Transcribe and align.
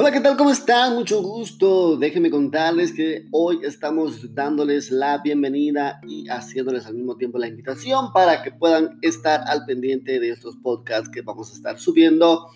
Hola, 0.00 0.12
¿qué 0.12 0.20
tal? 0.20 0.36
¿Cómo 0.36 0.52
están? 0.52 0.94
Mucho 0.94 1.20
gusto. 1.20 1.96
Déjenme 1.96 2.30
contarles 2.30 2.92
que 2.92 3.26
hoy 3.32 3.58
estamos 3.64 4.32
dándoles 4.32 4.92
la 4.92 5.18
bienvenida 5.18 6.00
y 6.06 6.28
haciéndoles 6.28 6.86
al 6.86 6.94
mismo 6.94 7.16
tiempo 7.16 7.36
la 7.36 7.48
invitación 7.48 8.12
para 8.12 8.44
que 8.44 8.52
puedan 8.52 9.00
estar 9.02 9.40
al 9.48 9.64
pendiente 9.64 10.20
de 10.20 10.30
estos 10.30 10.54
podcasts 10.54 11.08
que 11.08 11.22
vamos 11.22 11.50
a 11.50 11.54
estar 11.54 11.80
subiendo 11.80 12.46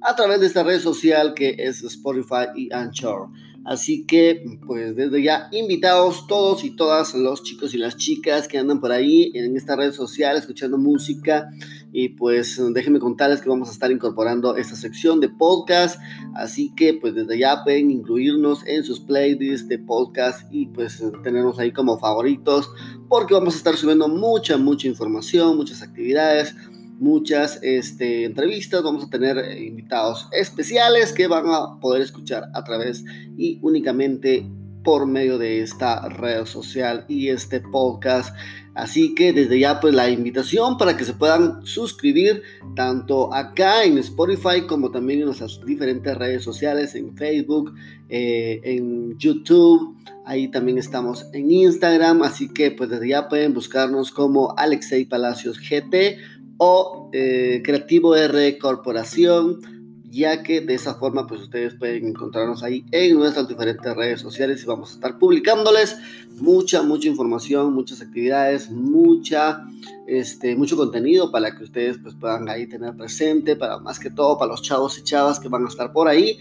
a 0.00 0.14
través 0.14 0.38
de 0.38 0.46
esta 0.46 0.62
red 0.62 0.78
social 0.78 1.34
que 1.34 1.56
es 1.58 1.82
Spotify 1.82 2.46
y 2.54 2.72
Anchor. 2.72 3.30
Así 3.64 4.06
que, 4.06 4.44
pues 4.64 4.94
desde 4.94 5.24
ya, 5.24 5.48
invitados 5.50 6.28
todos 6.28 6.62
y 6.62 6.76
todas 6.76 7.14
los 7.14 7.42
chicos 7.42 7.74
y 7.74 7.78
las 7.78 7.96
chicas 7.96 8.46
que 8.46 8.58
andan 8.58 8.80
por 8.80 8.92
ahí 8.92 9.32
en 9.34 9.56
esta 9.56 9.74
red 9.74 9.90
social 9.90 10.36
escuchando 10.36 10.78
música. 10.78 11.50
Y 11.92 12.10
pues 12.10 12.60
déjenme 12.72 12.98
contarles 12.98 13.42
que 13.42 13.48
vamos 13.48 13.68
a 13.68 13.72
estar 13.72 13.90
incorporando 13.90 14.56
esta 14.56 14.76
sección 14.76 15.20
de 15.20 15.28
podcast. 15.28 16.00
Así 16.34 16.72
que, 16.74 16.94
pues 16.94 17.14
desde 17.14 17.38
ya 17.38 17.62
pueden 17.62 17.90
incluirnos 17.90 18.66
en 18.66 18.82
sus 18.82 19.00
playlists 19.00 19.68
de 19.68 19.78
podcast 19.78 20.46
y 20.50 20.66
pues 20.66 21.02
tenernos 21.22 21.58
ahí 21.58 21.72
como 21.72 21.98
favoritos. 21.98 22.70
Porque 23.08 23.34
vamos 23.34 23.54
a 23.54 23.58
estar 23.58 23.76
subiendo 23.76 24.08
mucha, 24.08 24.56
mucha 24.56 24.88
información, 24.88 25.56
muchas 25.56 25.82
actividades 25.82 26.54
muchas 27.02 27.58
este, 27.62 28.24
entrevistas, 28.24 28.80
vamos 28.84 29.02
a 29.02 29.10
tener 29.10 29.36
eh, 29.36 29.64
invitados 29.64 30.28
especiales 30.30 31.12
que 31.12 31.26
van 31.26 31.46
a 31.48 31.80
poder 31.80 32.00
escuchar 32.00 32.44
a 32.54 32.62
través 32.62 33.04
y 33.36 33.58
únicamente 33.60 34.46
por 34.82 35.06
medio 35.06 35.38
de 35.38 35.62
esta 35.62 36.08
red 36.08 36.44
social 36.44 37.04
y 37.08 37.28
este 37.28 37.60
podcast. 37.60 38.34
Así 38.74 39.14
que 39.14 39.34
desde 39.34 39.58
ya 39.58 39.80
pues 39.80 39.94
la 39.94 40.08
invitación 40.08 40.78
para 40.78 40.96
que 40.96 41.04
se 41.04 41.12
puedan 41.12 41.64
suscribir 41.66 42.42
tanto 42.74 43.32
acá 43.34 43.84
en 43.84 43.98
Spotify 43.98 44.62
como 44.66 44.90
también 44.90 45.20
en 45.20 45.26
nuestras 45.26 45.60
diferentes 45.66 46.16
redes 46.16 46.42
sociales, 46.42 46.94
en 46.94 47.14
Facebook, 47.14 47.74
eh, 48.08 48.60
en 48.64 49.18
YouTube, 49.18 49.94
ahí 50.24 50.50
también 50.50 50.78
estamos 50.78 51.26
en 51.34 51.50
Instagram, 51.50 52.22
así 52.22 52.48
que 52.48 52.70
pues 52.70 52.88
desde 52.88 53.08
ya 53.08 53.28
pueden 53.28 53.52
buscarnos 53.52 54.10
como 54.10 54.54
Alexei 54.56 55.04
Palacios 55.04 55.58
GT 55.60 56.16
o 56.56 57.10
eh, 57.12 57.60
Creativo 57.62 58.16
R 58.16 58.56
Corporación, 58.56 59.81
ya 60.12 60.42
que 60.42 60.60
de 60.60 60.74
esa 60.74 60.94
forma 60.94 61.26
pues 61.26 61.40
ustedes 61.40 61.74
pueden 61.74 62.08
encontrarnos 62.08 62.62
ahí 62.62 62.84
en 62.92 63.18
nuestras 63.18 63.48
diferentes 63.48 63.96
redes 63.96 64.20
sociales 64.20 64.62
y 64.62 64.66
vamos 64.66 64.90
a 64.90 64.94
estar 64.94 65.18
publicándoles 65.18 65.96
mucha, 66.38 66.82
mucha 66.82 67.08
información, 67.08 67.72
muchas 67.72 68.02
actividades, 68.02 68.70
mucha, 68.70 69.64
este, 70.06 70.54
mucho 70.54 70.76
contenido 70.76 71.32
para 71.32 71.56
que 71.56 71.64
ustedes 71.64 71.96
pues 71.96 72.14
puedan 72.14 72.48
ahí 72.50 72.66
tener 72.66 72.94
presente, 72.94 73.56
para 73.56 73.78
más 73.78 73.98
que 73.98 74.10
todo 74.10 74.38
para 74.38 74.50
los 74.50 74.60
chavos 74.60 74.98
y 74.98 75.02
chavas 75.02 75.40
que 75.40 75.48
van 75.48 75.64
a 75.64 75.68
estar 75.68 75.92
por 75.92 76.08
ahí 76.08 76.38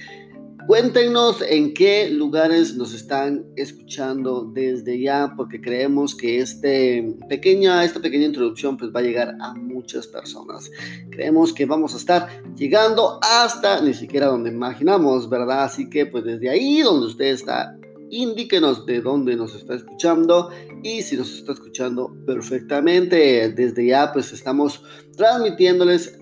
Cuéntenos 0.72 1.41
en 1.41 1.73
qué 1.73 2.09
lugares 2.09 2.77
nos 2.77 2.94
están 2.94 3.45
escuchando 3.58 4.50
desde 4.53 5.02
ya, 5.02 5.33
porque 5.36 5.59
creemos 5.59 6.16
que 6.16 6.39
este 6.39 7.14
pequeña, 7.27 7.83
esta 7.83 8.00
pequeña 8.00 8.27
introducción 8.27 8.77
pues, 8.77 8.89
va 8.89 9.02
a 9.02 9.03
llegar 9.03 9.36
a 9.42 9.53
muchas 9.53 10.08
personas. 10.08 10.72
Creemos 11.09 11.52
que 11.52 11.66
vamos 11.66 11.94
a 11.94 11.97
estar 11.97 12.30
llegando 12.55 13.19
hasta 13.22 13.81
ni 13.81 13.94
siquiera 13.94 14.27
donde 14.27 14.49
imaginamos, 14.49 15.30
¿verdad? 15.30 15.66
Así 15.66 15.89
que 15.89 16.05
pues 16.05 16.23
desde 16.23 16.49
ahí 16.49 16.80
donde 16.80 17.08
usted 17.08 17.25
está, 17.25 17.77
indíquenos 18.09 18.86
de 18.86 19.02
dónde 19.02 19.36
nos 19.36 19.53
está 19.53 19.75
escuchando 19.75 20.52
y 20.83 21.02
si 21.02 21.17
nos 21.17 21.33
está 21.33 21.52
escuchando 21.52 22.16
perfectamente. 22.25 23.49
Desde 23.49 23.88
ya 23.88 24.14
pues 24.14 24.31
estamos 24.31 24.81
transmitiéndoles 25.17 26.17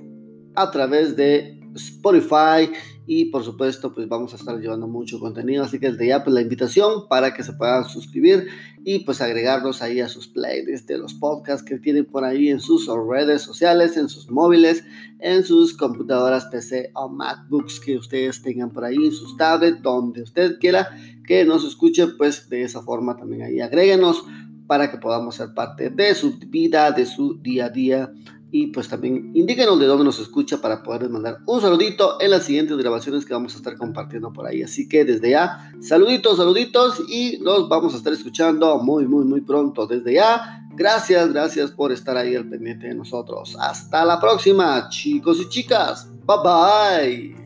a 0.55 0.71
través 0.71 1.15
de 1.15 1.55
Spotify 1.75 2.71
y 3.11 3.25
por 3.25 3.43
supuesto 3.43 3.91
pues 3.91 4.07
vamos 4.07 4.33
a 4.33 4.35
estar 4.35 4.59
llevando 4.59 4.87
mucho 4.87 5.19
contenido 5.19 5.63
así 5.63 5.79
que 5.79 5.89
desde 5.89 6.09
ya 6.09 6.23
pues 6.23 6.31
la 6.31 6.41
invitación 6.41 7.07
para 7.09 7.33
que 7.33 7.41
se 7.41 7.53
puedan 7.53 7.85
suscribir 7.85 8.49
y 8.85 8.99
pues 8.99 9.19
agregarnos 9.19 9.81
ahí 9.81 9.99
a 9.99 10.07
sus 10.07 10.27
playlists 10.27 10.85
de 10.85 10.99
los 10.99 11.15
podcasts 11.15 11.63
que 11.67 11.79
tienen 11.79 12.05
por 12.05 12.23
ahí 12.23 12.49
en 12.49 12.59
sus 12.59 12.87
redes 12.87 13.41
sociales 13.41 13.97
en 13.97 14.09
sus 14.09 14.29
móviles 14.29 14.83
en 15.17 15.43
sus 15.43 15.75
computadoras 15.75 16.45
PC 16.51 16.91
o 16.93 17.09
MacBooks 17.09 17.79
que 17.79 17.97
ustedes 17.97 18.43
tengan 18.43 18.69
por 18.69 18.85
ahí 18.85 19.07
en 19.07 19.11
sus 19.11 19.35
tablets 19.35 19.81
donde 19.81 20.21
usted 20.21 20.59
quiera 20.59 20.89
que 21.25 21.45
nos 21.45 21.65
escuche 21.65 22.05
pues 22.09 22.47
de 22.47 22.61
esa 22.61 22.83
forma 22.83 23.17
también 23.17 23.41
ahí 23.41 23.59
agréguenos 23.59 24.23
para 24.67 24.91
que 24.91 24.99
podamos 24.99 25.33
ser 25.33 25.55
parte 25.55 25.89
de 25.89 26.13
su 26.13 26.37
vida 26.37 26.91
de 26.91 27.07
su 27.07 27.41
día 27.41 27.65
a 27.65 27.69
día 27.69 28.13
y 28.51 28.67
pues 28.67 28.87
también 28.87 29.31
indíquenos 29.35 29.79
de 29.79 29.85
dónde 29.85 30.03
nos 30.03 30.19
escucha 30.19 30.59
para 30.59 30.81
poderles 30.81 31.11
mandar 31.11 31.39
un 31.45 31.61
saludito 31.61 32.19
en 32.19 32.31
las 32.31 32.45
siguientes 32.45 32.77
grabaciones 32.77 33.25
que 33.25 33.33
vamos 33.33 33.53
a 33.53 33.57
estar 33.57 33.77
compartiendo 33.77 34.33
por 34.33 34.47
ahí. 34.47 34.63
Así 34.63 34.87
que 34.87 35.05
desde 35.05 35.31
ya, 35.31 35.71
saluditos, 35.79 36.37
saluditos 36.37 37.03
y 37.07 37.39
nos 37.41 37.69
vamos 37.69 37.93
a 37.93 37.97
estar 37.97 38.13
escuchando 38.13 38.79
muy, 38.79 39.07
muy, 39.07 39.25
muy 39.25 39.41
pronto. 39.41 39.85
Desde 39.85 40.13
ya, 40.13 40.65
gracias, 40.75 41.31
gracias 41.31 41.71
por 41.71 41.91
estar 41.91 42.17
ahí 42.17 42.35
al 42.35 42.49
pendiente 42.49 42.87
de 42.87 42.95
nosotros. 42.95 43.55
Hasta 43.59 44.03
la 44.05 44.19
próxima, 44.19 44.89
chicos 44.89 45.39
y 45.39 45.49
chicas. 45.49 46.07
Bye 46.25 46.37
bye. 46.43 47.38